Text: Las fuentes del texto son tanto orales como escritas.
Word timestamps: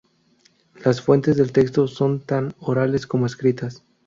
Las 0.83 0.99
fuentes 0.99 1.37
del 1.37 1.51
texto 1.51 1.85
son 1.87 2.21
tanto 2.21 2.55
orales 2.61 3.05
como 3.05 3.27
escritas. 3.27 3.83